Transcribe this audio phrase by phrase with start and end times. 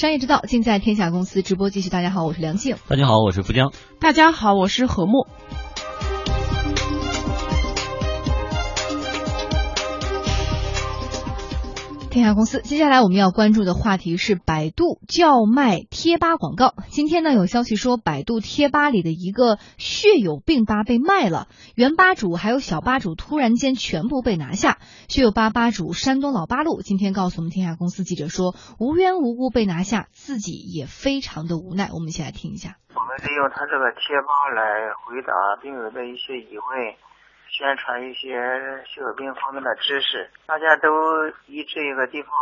[0.00, 1.68] 商业之道，尽在天下公司直播。
[1.68, 2.74] 继续，大家好，我是梁静。
[2.88, 3.70] 大家好，我是富江。
[4.00, 5.26] 大家好，我是何木。
[12.10, 16.74] 天下公司，接下来我们要关注的话题是百度叫卖贴吧广告。
[16.88, 24.78] 今天呢，有消息说百度贴吧里的一个血友病吧被卖了，原吧主还有小吧主突然间全部被拿下。
[25.06, 31.90] 血友吧吧主山东老八路今天告诉我们天下公司记者说，无缘无故被拿下，自己也非常的无奈。
[31.94, 32.74] 我们一起来听一下。
[32.92, 37.09] 我们利用他这个贴吧来回答病人的一些疑问。
[37.50, 38.30] 宣传一些
[38.86, 42.32] 血友病方面的知识，大家都依这个地方，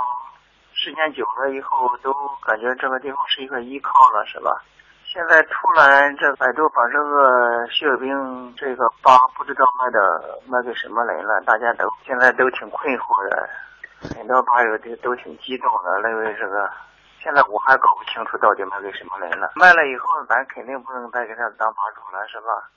[0.75, 2.13] 时间久了以后，都
[2.45, 4.63] 感觉这个地方是一个依靠了，是吧？
[5.05, 13.49] 现在突然这百度把这个血友病这个吧不知道卖的卖给什么人了，大家都现在都挺困惑的，
[14.15, 16.71] 很多吧友都都挺激动的，认为这个
[17.21, 19.51] 现在我还搞不清楚到底卖给什么人了。
[19.57, 22.69] 卖了以后，咱肯定不能再给他当吧主了，是吧？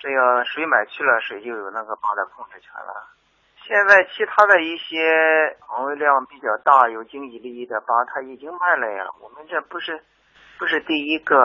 [0.00, 3.12] 这样谁买去了，谁就有那个吧的控制权了。
[3.68, 4.96] 现在其他的一些
[5.68, 9.04] 访问量比较大、有经济利益的吧，他已经卖了呀。
[9.22, 10.02] 我们这不是
[10.58, 11.36] 不是第一个。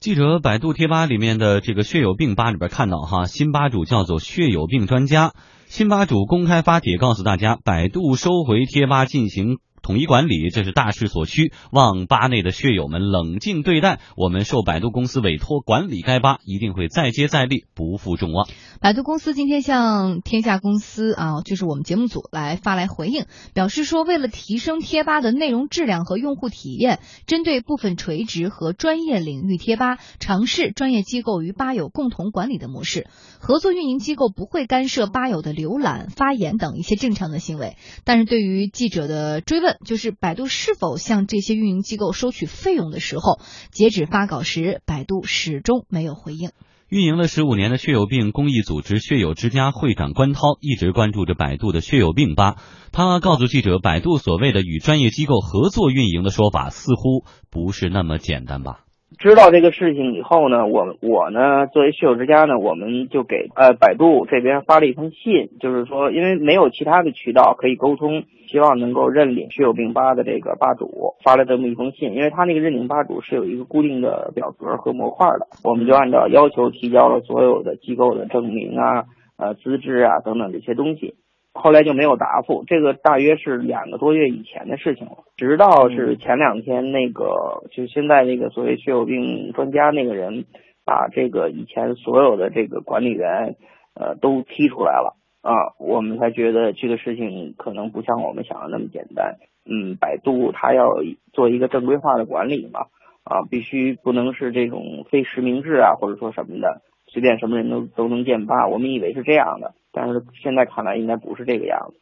[0.00, 5.32] 记者百度贴吧里面的这个血友病吧里边看到哈，新吧主叫做血友病专家，
[5.66, 9.58] 新吧主公开发帖告诉大家，百度收回贴吧进行。
[9.86, 11.52] 统一管理，这是大势所趋。
[11.70, 14.00] 望吧内的血友们冷静对待。
[14.16, 18.48] 我们受百度公司委托管理该吧，一定会再接再厉，不负众望。
[18.80, 26.98] 百度公司今天向天下公司啊，就是我们节目组来发来回应，表示说，为了提升贴吧的内容质量和用户体验，
[27.28, 33.06] 针对部分垂直和专业领域贴吧，尝试专业机构与吧友共同管理的模式。
[33.38, 37.76] 合作运营机构不会干涉吧友的浏览、发言等一些正常的行为。
[38.02, 43.38] 但是对于记者的追问，就是百度是否向这些运营机构收取费用的时候，
[43.70, 46.50] 截止发稿时，百度始终没有回应。
[46.88, 52.54] 运营了十五年的血友病公益组织血友之家会长关涛一直关注着百度的血友病吧。
[52.92, 58.84] 他告诉记者，百度所谓的与专业机构合作运营的说法，似乎不是那么简单吧。
[59.18, 72.14] 知道这个事情以后呢，我我呢作为血友之家呢，我们就给呃百度这边发了一封信，就是说因为没有其他的渠道可以沟通，希望能够认领血友病吧的这个吧主，发了这么一封信。
[72.14, 79.04] 因为他那个认领吧主是有一个固定的表格和模块的，我们就按照要求提交了所有的机构的证明啊、
[79.36, 81.14] 呃资质啊等等这些东西。
[81.58, 85.24] 后来就没有答复，这个大约是两个多月以前的事情了。
[85.38, 90.44] 直到是前两天，那个就现在那个所谓血友病专家那个人，
[90.84, 93.56] 把这个以前所有的这个管理员，
[93.94, 99.36] 呃，都踢出来了啊，我们才觉得这个事情可能不像我们想的那么简单。
[99.64, 100.88] 嗯，百度它要
[101.32, 102.86] 做一个正规化的管理嘛，
[103.22, 108.66] 啊，必须不能是这种非实名制啊，或者说什么的，随便什么人都都能建吧。
[108.66, 109.74] 我们以为是这样的。
[109.92, 112.00] 但是现在看来应该不是这个样子。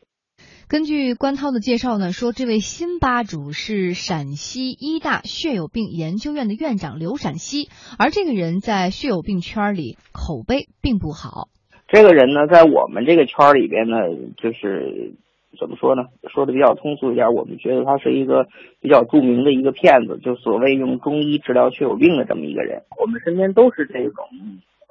[0.66, 7.69] 根据关涛的介绍呢，说这位新吧主是陕西医大血友病研究院的院长刘陕西，
[7.99, 11.49] 而这个人在血友病圈里口碑并不好。
[11.94, 13.99] 这个人呢，在我们这个圈里边呢，
[14.37, 15.12] 就是
[15.60, 16.06] 怎么说呢？
[16.28, 18.49] 说的比较通俗一点，我们觉得他是一个
[18.81, 22.82] 比较著名的一个骗子，就所谓用中医治疗血友病的这么一个人。
[23.00, 24.25] 我们身边都是这种。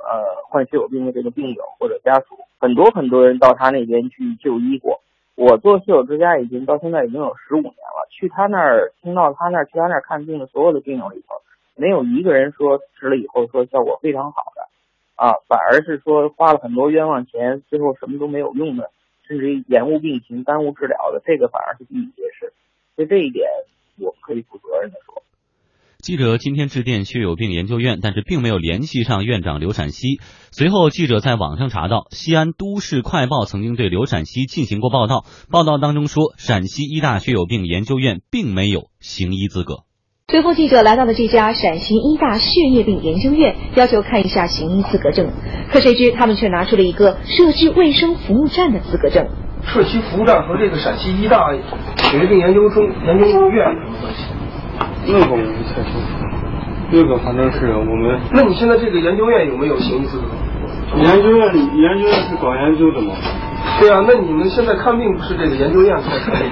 [0.06, 0.20] 呃，
[0.50, 5.02] 患血友病的这个病友或者家属，很多很多人到他那边去就医过。
[5.36, 11.36] 我做血友之家已经到现在已经有十五年了，去他那儿听到他那儿去他那儿看病的所有的病友里头，
[11.76, 14.53] 没有一个人说吃了以后说效果非常好，
[15.16, 18.92] 啊，反而是说花了很多冤枉钱，最后什么都没有用的，
[19.28, 22.54] 甚至于延误病情、耽误治疗的，这个反而是比比皆是。
[22.96, 23.48] 所以这一点，
[24.00, 25.22] 我可以负责任的说。
[26.00, 30.20] 记者今天致电血友病研究院，但是并没有联系上院长刘陕西。
[30.52, 39.86] 随后，记者在网上查到，西安都市快报曾经对刘陕西进行过报道，报道当中说，陕西医大血友病研究院并没有行医资格。
[40.32, 45.28] 随后，记者来到了这家陕西医大血液病研究院，要求看一下行医资格证，
[45.70, 49.28] 可谁知他们却拿出了一个社区卫生服务站的资格证。
[49.66, 51.52] 社区服务站和这个陕西医大
[51.98, 54.24] 血液病研究中研究院有什么关系？
[55.08, 56.00] 那个我不太清楚，
[56.92, 58.20] 那个反正是我们。
[58.32, 60.24] 那你现在这个研究院有没有行医资格？
[61.04, 63.14] 研究院，研究院是搞研究的吗？
[63.82, 66.46] 对啊，那你们现在看病不是这个研究院开的？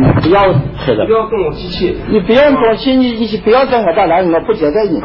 [0.00, 0.52] 你不要
[0.84, 1.96] 吃的，不要动我机器。
[2.08, 5.02] 你不要动机，你你不要在我这来，我不接待你。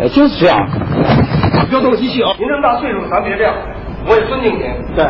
[0.00, 0.68] 呃，就是这样。
[1.68, 2.30] 不要动机器啊！
[2.38, 3.54] 您这么大岁数，咱别这样。
[4.08, 4.60] 我也尊敬您。
[4.94, 5.04] 对。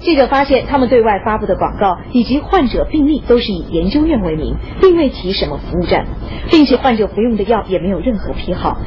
[0.00, 6.06] 记者发现，他们对外发布的广告以及患者病历都是以研究院为名，并未提什么服务站，
[6.50, 8.78] 并且患者服用的药也没有任何批号。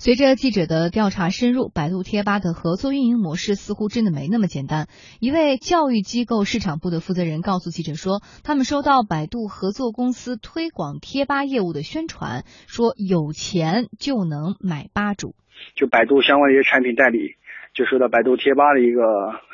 [0.00, 4.86] 随着记者的调查深入，百度贴吧的合作运营模式似乎真的没那么简单。
[5.18, 15.34] 一位教育机构市场部的负责人告诉记者说，他们收到百度合作公司推广贴吧业务的宣传，说有钱就能买吧主。
[15.74, 17.34] 就百度相关的一些产品代理，
[17.74, 19.02] 就收到百度贴吧的一个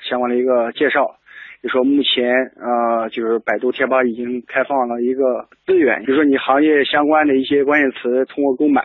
[0.06, 1.16] 相关的一个介绍，
[1.62, 2.28] 就说目前
[2.60, 8.84] 呃，就是百度贴吧已经开放了一个资源，就说你行业相关的一些关键词通过购买。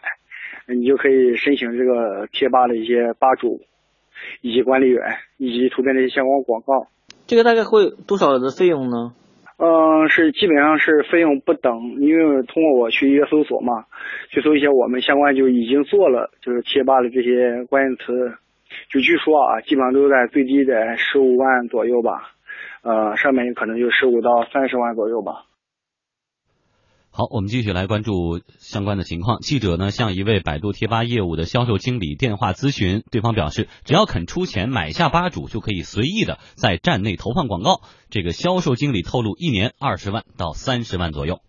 [0.76, 3.62] 你就可以申请这个贴吧的一些吧主，
[4.42, 5.02] 以及管理员，
[5.38, 6.88] 以及图片的一些相关广告。
[7.28, 9.14] 这个大概会多少的费用呢？
[9.58, 13.86] 嗯，是基本上是费用不等，因为通过我去一个搜索嘛，
[14.30, 18.34] 去搜一些我们相关就已经做了就是贴吧的这些关键词，
[18.90, 22.32] 就据说啊，基本上都在最低的十五万左右吧，
[22.84, 25.44] 呃，上面可能就十五到三十万左右吧。
[27.12, 29.40] 好，我们继续来关注相关的情况。
[29.40, 37.82] 记者呢向一位百度贴吧业务的销售经理电话咨询，对方表示，只要肯出钱买下吧主，就可以随意的在站内投放广告。
[38.10, 41.42] 这个销售经理透露，一年二十万到三十万左右。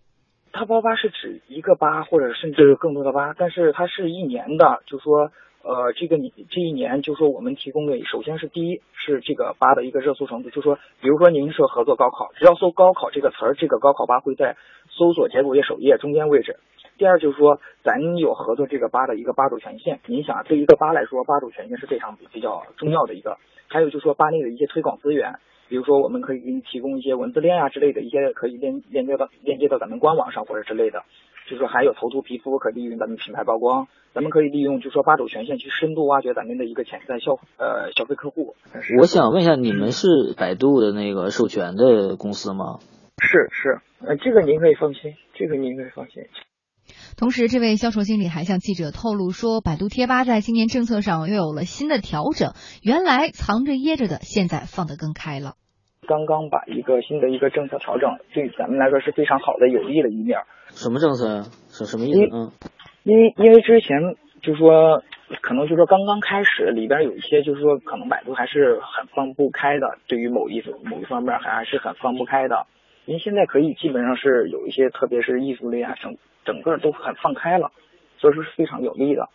[0.51, 5.31] 他包八是指一个八，或者甚至更多的八，但是它是一年的，就说。
[5.63, 14.57] 呃，这个你这一年就说我们提供的，首先是第一是这个八的一个热搜程度，就说比如说您是合作高考，只要搜高考这个词儿，这个高考八会在
[14.89, 16.57] 搜索结果页首页中间位置。
[16.97, 23.37] 第二就是说咱有合作这个八的一个八主权限，您想对一个八来说，八主权限是非常比较重要的一个。
[23.67, 25.35] 还有就是说八内的一些推广资源，
[25.71, 31.03] 比如说我们可以给你提供一些文字链啊之类的一些 可以链链接到链接到咱们官网上或者之类的。
[31.49, 38.55] 就是还有头图皮肤可利用咱们品牌曝光，咱们可以利用就说八种权限去深度挖掘咱们的一个潜在消呃消费客户。
[38.99, 40.07] 我想问一下，你们是
[40.37, 42.79] 百度的那个授权的公司吗？
[43.21, 46.23] 是是，呃，这个您可以放心，这个您可以放心。
[47.17, 55.53] 同时，这位销售经理还向记者透露说，百度贴吧在今年政策上又有了新的调整，原来藏着掖着的，现在放得更开了。
[56.07, 60.39] 刚刚把一个新的一个政策调整，对咱们来说是非常好的有利的一面。
[60.69, 61.43] 什么政策呀？
[61.69, 62.19] 什什么意思？
[62.33, 62.51] 嗯，
[63.03, 65.03] 因为因为之前就说
[65.41, 72.65] 可能就说刚刚开始里边有一些就是说可能百度还是很放不开的，对于某一某一方面还还是很放不开的。
[73.05, 77.71] 您现在可以基本上是有一些，特别是艺术类啊，整整个都很放开了，
[78.19, 79.29] 所以说是非常有利的。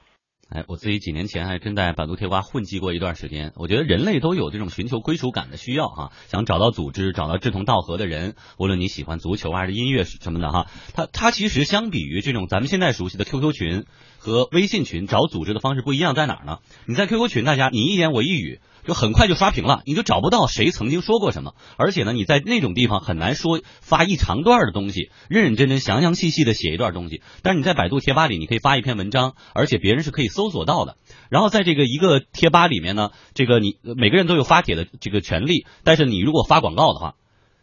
[0.48, 3.50] 哎，我自己几年前还真在百度贴吧混迹过一段时间。
[3.56, 8.36] 我觉得人类都有这种寻求归属感的需要哈，想找到组织，找到志同道合的人。
[8.56, 13.86] 无论你喜欢足球还是音乐什么的哈，它它其实相比于这种咱们现在熟悉的 QQ 群
[14.18, 16.58] 和微信群找组织的方式不一样在哪儿呢？
[16.86, 18.60] 你在 QQ 群，大家你一言我一语。
[18.86, 27.20] 就很快就刷屏了，你就找不到谁曾经说过什么，而且呢，你在那种地方很难说发一长段的东西，认认真真、详详细细的写一段东西。
[27.42, 30.96] 但是你在百度贴吧里，你可以发一篇文章，而且别人是可以搜索到的。
[31.28, 37.14] 然后在这个一个贴吧里面呢，这个你每个人都有发帖的这个权利，但是你如果发广告的话，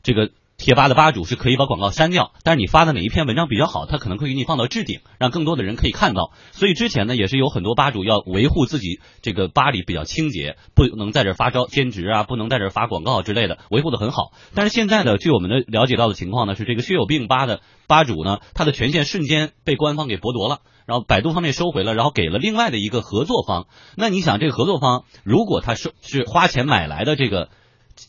[0.04, 0.30] 这个。
[0.58, 6.32] 贴吧的吧主是可以把广告删掉，但是你发的哪一篇文章比较好，他可能会给你放到置顶，让更多的人可以看到。
[6.52, 14.32] 所以之前呢，也是有很多吧主要维护自己这个吧里比较清洁，不能在这发招兼职啊，不能在这发广告之类的，维护的很好。
[14.54, 23.68] 但是现在呢，据我们的了解到的情况呢，是这个血友病吧的吧主呢，他的权限瞬间被官方给剥夺了，然后百度方面收回了，然后给了另外的一个合作方。
[23.98, 27.50] 那你想，这个合作方如果他是是花钱买来的这个。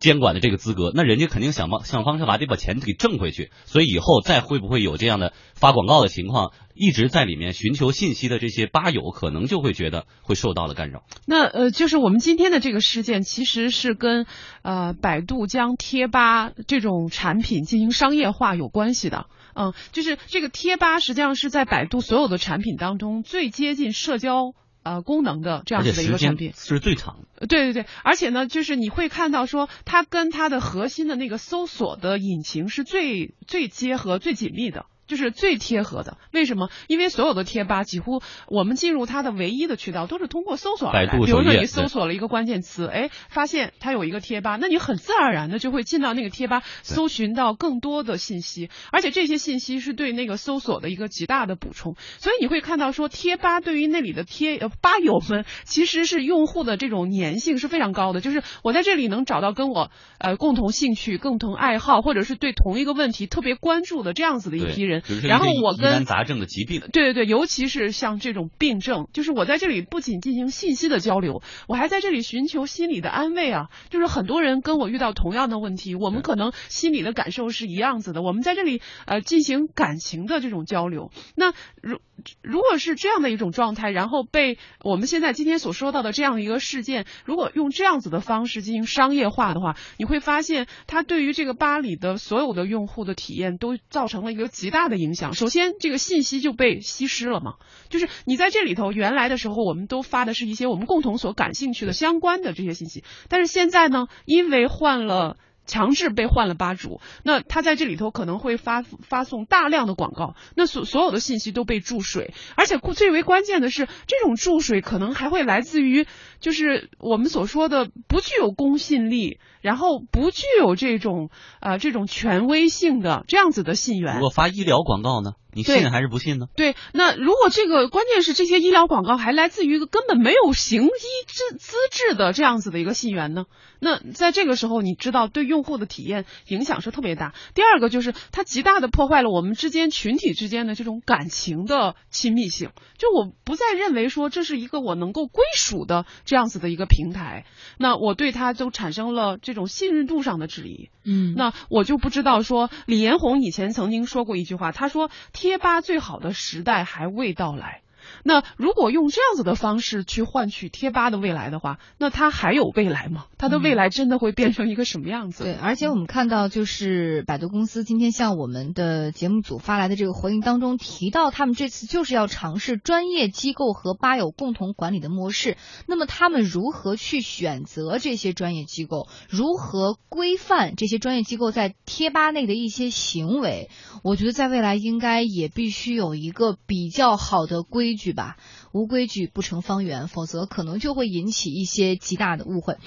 [0.00, 11.04] 监管的这个资格，那人家肯定想方想方设法得把钱给挣回去，所以以后再会不会有这样的发广告的情况，一直在里面寻求信息的这些吧友，可能就会觉得会受到了干扰。
[11.26, 14.26] 那呃，就是我们今天的这个事件，其实是跟
[14.62, 19.26] 呃百度将贴吧这种产品进行商业化有关系的。
[19.54, 24.52] 嗯，就是这个贴吧实际上是在百度所有的产品当中最接近社交。
[24.84, 27.46] 呃，功能的这样子的一个产品是最长的。
[27.46, 34.86] 对对对，而且呢，就是你会看到说，它跟它的核心的那个搜索的引擎是最最结合、最紧密的。
[35.06, 36.70] 就是最贴合的，为什么？
[36.88, 41.12] 因为所有的贴吧几乎我们进入它的唯一的渠道都是通过搜索而来。
[41.12, 51.96] 比如说你搜索了一个关键词，哎，发现它有一个贴吧，那你很自然而然的就会进到那个贴吧，搜寻到更多的信息，而且这些信息是对那个搜索的一个极大的补充。
[52.18, 64.93] 所以你会看到说，贴吧对于那里的贴吧友们，其实是用户的这种粘性是非常高的，就是我在这里能找到跟我呃共同兴趣、共同爱好，或者是对同一个问题特别关注的这样子的一批人。
[65.22, 73.68] 然后我跟难杂症的疾病，对对对，尤其是像这种病症，就是我在这里不仅进行信息的交流，我还在这里寻求心理的安慰啊。
[73.90, 81.10] 就是很多人跟我遇到同样的问题，我们可能心里的感受是一样子的，我们在这里呃进行感情的这种交流。
[81.36, 81.98] 那如
[82.42, 95.34] 如果是这样的一种状态，然后被我们现在今天所说到的这样一个事件，如果用这样子的方式进行商业化的话，你会发现它对于这个巴里的所有的用户的体验都造成了一个极大的影响。
[95.34, 97.54] 首先，这个信息就被稀释了嘛，
[97.88, 105.36] 就是你在这里头原来的时候，我们都发的是一些我们共同所感兴趣的相关的这些信息，但是现在呢，因为换了。
[105.66, 116.06] 强制被换了吧主，那他在这里头可能会发发送大量的广告，那所所有的信息都被注水，而且最为关键的是，这种注水可能还会来自于
[116.38, 121.30] 就是我们所说的不具有公信力，然后不具有这种
[121.60, 124.14] 呃这种权威性的这样子的信源。
[124.14, 125.32] 如果发医疗广告呢？
[125.54, 126.46] 你信还是不信呢？
[126.56, 130.88] 对，那如果这个关键是这些医疗广告还来自于一个根本没有行医
[131.26, 133.44] 资资质的这样子的一个信源呢？
[133.80, 137.34] 那在这个时候，你知道对用户的体验影响是特别大。
[137.54, 142.70] 第二个就是它极大的破坏了我们之间群体之间的这种感情的亲密性。
[142.96, 147.44] 就我不再认为说这是一个我能够归属的这样子的一个平台，
[147.78, 150.88] 那我对它就产生了这种信任度上的质疑。
[151.04, 155.10] 嗯，那我就不知道说李彦宏以前曾经说过一句话，他说
[155.44, 157.83] 贴吧最好的时代还未到来。
[158.22, 163.26] 那如果用这样子的方式去换取贴吧的未来的话，那它还有未来吗？
[163.38, 165.44] 它的未来真的会变成一个什么样子？
[165.44, 175.56] 对，而且我们看到，就是百度公司今天向我们的节目组发来的这个回应当中提到，他们这次就是要尝试专业机构和吧友共同管理的模式。
[175.86, 179.08] 那么他们如何去选择这些专业机构？
[179.28, 183.68] 如何规范这些专业机构在贴吧内的一些行为？
[184.02, 188.36] 我觉得在未来应该也必须有一个比较好的规规矩吧。
[188.72, 192.78] 无规矩不成方圆，否则可能就会引起一些极大的误会。